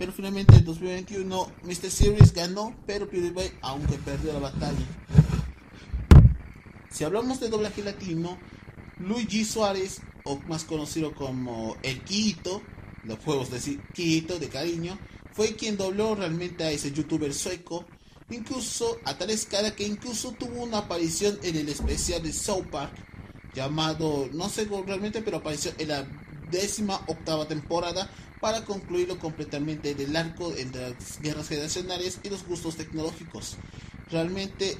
[0.00, 1.90] pero finalmente en 2021 Mr.
[1.90, 4.78] Series ganó, pero PewDiePie aunque perdió la batalla.
[6.90, 8.38] Si hablamos de doblaje latino,
[8.98, 12.62] Luigi Suárez, o más conocido como El Quito,
[13.04, 14.98] los juegos de Quito, de cariño,
[15.34, 17.84] fue quien dobló realmente a ese youtuber sueco,
[18.30, 22.94] incluso a tal escala que incluso tuvo una aparición en el especial de South Park,
[23.52, 26.08] llamado, no sé realmente, pero apareció en la
[26.50, 28.10] décima octava temporada
[28.40, 33.56] para concluirlo completamente del arco entre las guerras generacionales y los gustos tecnológicos.
[34.10, 34.78] Realmente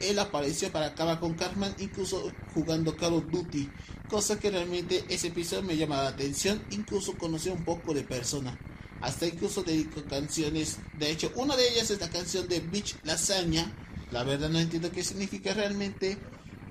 [0.00, 3.68] él apareció para acabar con Cartman incluso jugando Call of Duty,
[4.08, 8.56] cosa que realmente ese episodio me llama la atención, incluso conocí un poco de persona.
[9.00, 13.72] Hasta incluso dedico canciones, de hecho una de ellas es la canción de Beach Lasaña,
[14.10, 16.16] la verdad no entiendo qué significa realmente,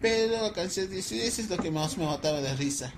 [0.01, 2.93] pero la canción de Suez es lo que más me mataba de risa.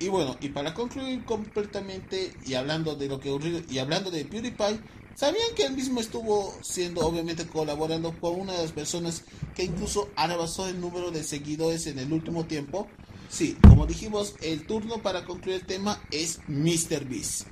[0.00, 4.24] Y bueno, y para concluir completamente y hablando de lo que ocurrió y hablando de
[4.24, 4.80] PewDiePie,
[5.14, 10.08] ¿sabían que él mismo estuvo siendo obviamente colaborando con una de las personas que incluso
[10.16, 12.88] rebasó el número de seguidores en el último tiempo?
[13.28, 17.48] Sí, como dijimos, el turno para concluir el tema es MrBeast.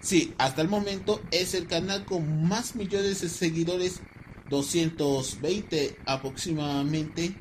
[0.00, 4.02] Sí, hasta el momento es el canal con más millones de seguidores,
[4.48, 7.34] 220 aproximadamente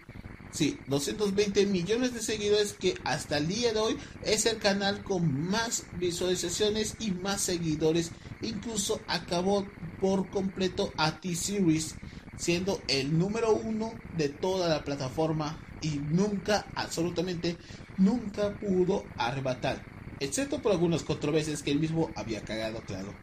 [0.57, 5.47] Sí, 220 millones de seguidores que hasta el día de hoy es el canal con
[5.47, 8.09] más visualizaciones y más seguidores.
[8.41, 9.67] Incluso acabó
[10.01, 11.93] por completo a T-Series,
[12.39, 17.55] siendo el número uno de toda la plataforma y nunca, absolutamente
[17.99, 19.85] nunca pudo arrebatar,
[20.19, 23.13] excepto por algunas controversias que él mismo había cagado, claro.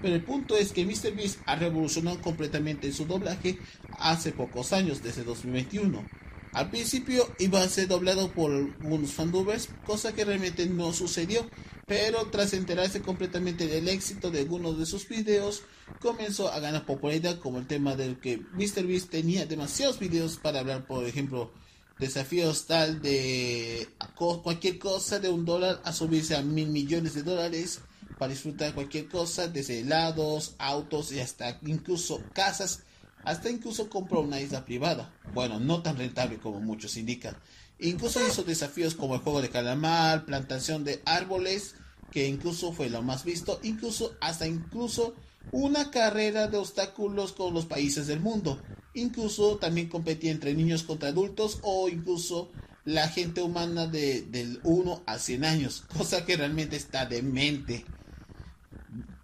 [0.00, 3.56] Pero el punto es que MrBeast ha revolucionado completamente su doblaje
[4.00, 6.21] hace pocos años, desde 2021
[6.52, 11.48] al principio iba a ser doblado por unos fandubers, cosa que realmente no sucedió,
[11.86, 15.62] pero tras enterarse completamente del éxito de algunos de sus videos,
[16.00, 20.86] comenzó a ganar popularidad como el tema del que MrBeast tenía demasiados videos para hablar,
[20.86, 21.52] por ejemplo,
[21.98, 27.80] desafíos tal de cualquier cosa de un dólar a subirse a mil millones de dólares
[28.18, 32.82] para disfrutar cualquier cosa, desde helados, autos y hasta incluso casas,
[33.24, 35.12] hasta incluso compró una isla privada.
[35.34, 37.36] Bueno, no tan rentable como muchos indican.
[37.78, 41.74] Incluso hizo desafíos como el juego de calamar, plantación de árboles,
[42.12, 45.14] que incluso fue lo más visto, incluso hasta incluso
[45.50, 48.60] una carrera de obstáculos con los países del mundo.
[48.94, 52.50] Incluso también competía entre niños contra adultos o incluso
[52.84, 57.84] la gente humana de, del 1 a 100 años, cosa que realmente está demente.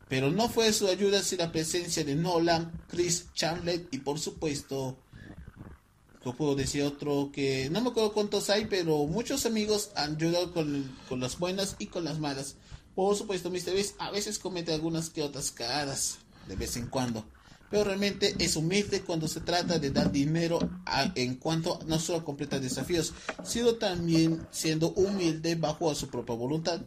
[0.09, 4.96] Pero no fue su ayuda sin la presencia de Nolan, Chris Chamlet y por supuesto,
[6.22, 7.30] ¿qué puedo decir otro?
[7.32, 11.76] Que no me acuerdo cuántos hay, pero muchos amigos han ayudado con, con las buenas
[11.78, 12.56] y con las malas.
[12.94, 13.74] Por supuesto, Mr.
[13.74, 17.24] Beast a veces comete algunas que otras cagadas, de vez en cuando.
[17.70, 20.59] Pero realmente es humilde cuando se trata de dar dinero
[21.14, 23.12] en cuanto no solo a completar desafíos,
[23.44, 26.80] sino también siendo humilde bajo a su propia voluntad.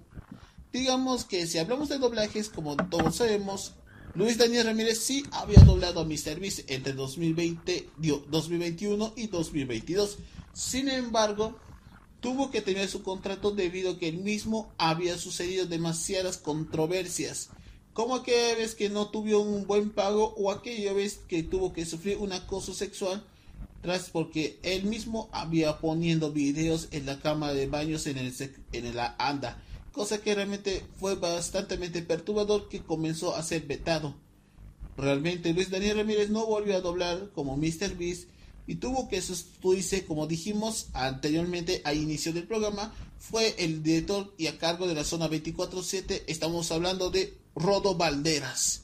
[0.74, 3.74] Digamos que si hablamos de doblajes, como todos sabemos,
[4.14, 6.40] Luis Daniel Ramírez sí había doblado a Mr.
[6.40, 7.90] Beast entre 2020,
[8.30, 10.18] 2021 y 2022.
[10.54, 11.60] Sin embargo,
[12.22, 17.50] tuvo que tener su contrato debido a que el mismo había sucedido demasiadas controversias,
[17.94, 21.86] como aquella vez que no tuvo un buen pago o aquella vez que tuvo que
[21.86, 23.26] sufrir un acoso sexual
[23.82, 28.34] tras porque él mismo había poniendo videos en la cama de baños en el
[28.72, 29.62] en la anda,
[29.92, 34.16] cosa que realmente fue bastante perturbador que comenzó a ser vetado.
[34.98, 37.96] Realmente Luis Daniel Ramírez no volvió a doblar como Mr.
[37.98, 38.28] Beast
[38.68, 44.48] y tuvo que sustituirse, como dijimos anteriormente a inicio del programa, fue el director y
[44.48, 48.84] a cargo de la zona 24-7, estamos hablando de Rodo Valderas,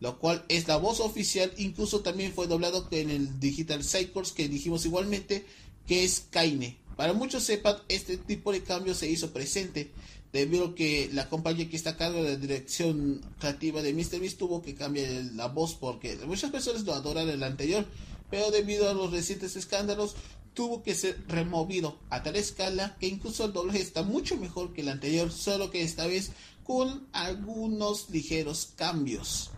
[0.00, 4.48] lo cual es la voz oficial, incluso también fue doblado en el Digital Cycles que
[4.48, 5.44] dijimos igualmente,
[5.86, 6.78] que es Kaine.
[6.96, 9.90] Para muchos sepan, este tipo de cambio se hizo presente,
[10.34, 14.18] debido a que la compañía que está a cargo de la dirección creativa de Mr.
[14.18, 17.86] Beast tuvo que cambiar la voz porque muchas personas lo adoran el anterior,
[18.30, 20.16] pero debido a los recientes escándalos
[20.52, 24.80] tuvo que ser removido a tal escala que incluso el doblaje está mucho mejor que
[24.80, 26.32] el anterior, solo que esta vez
[26.64, 29.52] con algunos ligeros cambios.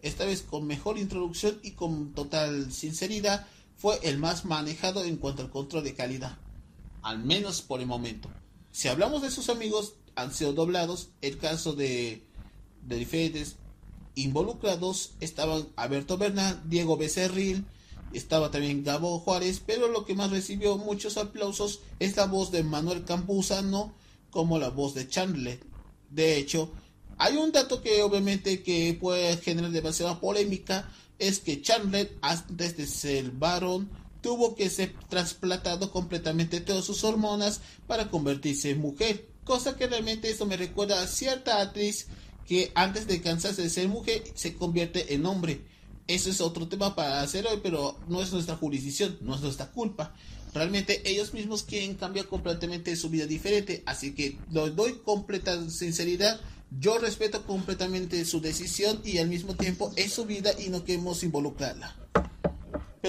[0.00, 3.46] Esta vez con mejor introducción y con total sinceridad
[3.76, 6.38] fue el más manejado en cuanto al control de calidad,
[7.02, 8.30] al menos por el momento.
[8.78, 11.08] Si hablamos de sus amigos, han sido doblados.
[11.20, 12.22] El caso de,
[12.86, 13.56] diferentes
[14.14, 17.64] involucrados estaban Alberto Bernal, Diego Becerril,
[18.12, 22.62] estaba también Gabo Juárez, pero lo que más recibió muchos aplausos es la voz de
[22.62, 23.92] Manuel Campuzano
[24.30, 25.58] como la voz de Chandler.
[26.08, 26.70] De hecho,
[27.16, 32.86] hay un dato que obviamente que puede generar demasiada polémica, es que Chandler antes de
[32.86, 33.90] ser varón
[34.20, 40.30] tuvo que ser trasplantado completamente todas sus hormonas para convertirse en mujer, cosa que realmente
[40.30, 42.06] esto me recuerda a cierta actriz
[42.46, 45.64] que antes de cansarse de ser mujer se convierte en hombre
[46.08, 49.70] eso es otro tema para hacer hoy, pero no es nuestra jurisdicción, no es nuestra
[49.70, 50.14] culpa.
[50.54, 56.40] Realmente ellos mismos quieren cambiar completamente su vida diferente, así que les doy completa sinceridad.
[56.80, 61.22] Yo respeto completamente su decisión y al mismo tiempo es su vida y no queremos
[61.22, 61.94] involucrarla.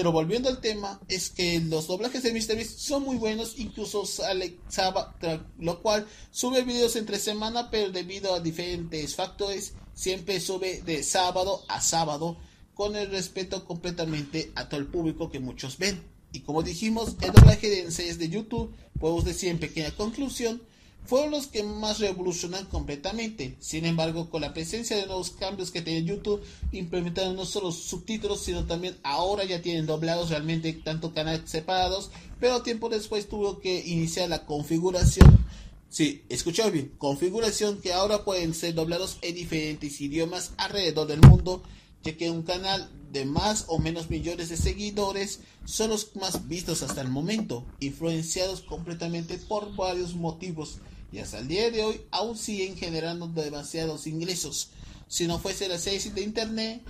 [0.00, 2.56] Pero volviendo al tema, es que los doblajes de Mr.
[2.56, 5.12] Beast son muy buenos, incluso sale sábado,
[5.58, 11.66] lo cual sube videos entre semana, pero debido a diferentes factores, siempre sube de sábado
[11.68, 12.38] a sábado
[12.72, 16.02] con el respeto completamente a todo el público que muchos ven.
[16.32, 20.62] Y como dijimos, el doblaje de ensayos de YouTube, podemos decir en pequeña conclusión,
[21.04, 23.56] fueron los que más revolucionan completamente.
[23.60, 26.42] Sin embargo, con la presencia de nuevos cambios que tiene YouTube,
[26.72, 32.62] implementaron no solo subtítulos, sino también ahora ya tienen doblados realmente tanto canales separados, pero
[32.62, 35.44] tiempo después tuvo que iniciar la configuración.
[35.88, 41.64] Sí, escuchó bien, configuración que ahora pueden ser doblados en diferentes idiomas alrededor del mundo
[42.02, 46.82] ya que un canal de más o menos millones de seguidores son los más vistos
[46.82, 50.78] hasta el momento, influenciados completamente por varios motivos
[51.12, 54.70] y hasta el día de hoy aún siguen generando demasiados ingresos.
[55.08, 56.82] Si no fuese la serie de internet,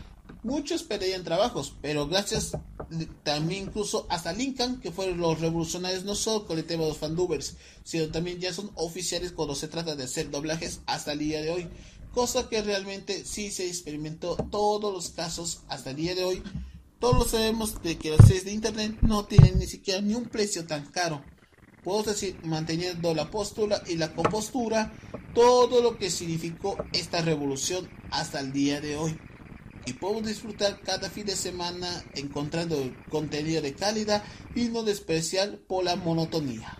[0.42, 2.52] muchos perderían trabajos, pero gracias
[3.22, 6.98] también incluso hasta Lincoln, que fueron los revolucionarios no solo con el tema de los
[6.98, 11.40] fandubers, sino también ya son oficiales cuando se trata de hacer doblajes hasta el día
[11.40, 11.68] de hoy
[12.12, 16.42] cosa que realmente sí se experimentó todos los casos hasta el día de hoy.
[16.98, 20.66] Todos sabemos de que las series de internet no tienen ni siquiera ni un precio
[20.66, 21.24] tan caro.
[21.82, 24.92] Puedo decir, manteniendo la postura y la compostura,
[25.34, 29.18] todo lo que significó esta revolución hasta el día de hoy.
[29.86, 32.76] Y podemos disfrutar cada fin de semana encontrando
[33.08, 34.22] contenido de calidad
[34.54, 36.76] y no despreciar por la monotonía.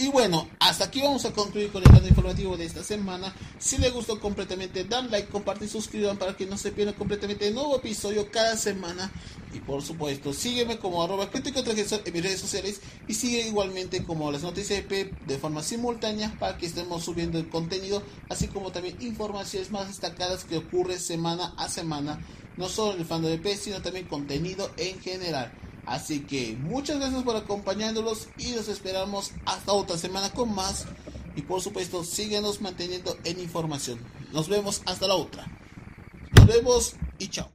[0.11, 3.33] bueno, hasta aquí vamos a concluir con el plano informativo de esta semana.
[3.59, 7.49] Si les gustó completamente, dan like, compartan y suscriban para que no se pierdan completamente
[7.51, 9.11] nuevo episodio cada semana.
[9.53, 14.31] Y por supuesto, sígueme como arroba crítico en mis redes sociales y sigue igualmente como
[14.31, 18.97] las noticias EP de forma simultánea para que estemos subiendo el contenido, así como también
[19.01, 22.19] informaciones más destacadas que ocurre semana a semana,
[22.57, 25.51] no solo en el fandom de EP, sino también contenido en general.
[25.85, 30.85] Así que muchas gracias por acompañándolos y los esperamos hasta otra semana con más.
[31.35, 33.99] Y por supuesto, síguenos manteniendo en información.
[34.31, 35.45] Nos vemos hasta la otra.
[36.33, 37.51] Nos vemos y chao.